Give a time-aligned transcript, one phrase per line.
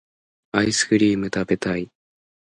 [0.53, 1.91] アイスクリームたべたい